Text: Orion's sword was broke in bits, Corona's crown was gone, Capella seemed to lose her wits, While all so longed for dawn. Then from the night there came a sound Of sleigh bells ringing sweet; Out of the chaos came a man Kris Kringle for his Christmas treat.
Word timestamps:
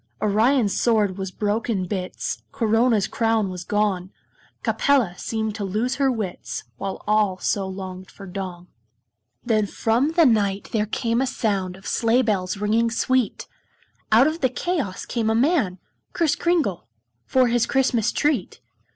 Orion's 0.19 0.75
sword 0.81 1.19
was 1.19 1.29
broke 1.29 1.69
in 1.69 1.85
bits, 1.85 2.41
Corona's 2.51 3.05
crown 3.07 3.51
was 3.51 3.63
gone, 3.63 4.09
Capella 4.63 5.13
seemed 5.15 5.53
to 5.53 5.63
lose 5.63 5.97
her 5.97 6.11
wits, 6.11 6.63
While 6.77 7.03
all 7.05 7.37
so 7.37 7.67
longed 7.67 8.09
for 8.09 8.25
dawn. 8.25 8.65
Then 9.45 9.67
from 9.67 10.13
the 10.13 10.25
night 10.25 10.69
there 10.71 10.87
came 10.87 11.21
a 11.21 11.27
sound 11.27 11.75
Of 11.77 11.85
sleigh 11.85 12.23
bells 12.23 12.57
ringing 12.57 12.89
sweet; 12.89 13.47
Out 14.11 14.25
of 14.25 14.41
the 14.41 14.49
chaos 14.49 15.05
came 15.05 15.29
a 15.29 15.35
man 15.35 15.77
Kris 16.13 16.35
Kringle 16.35 16.87
for 17.27 17.49
his 17.49 17.67
Christmas 17.67 18.11
treat. 18.11 18.59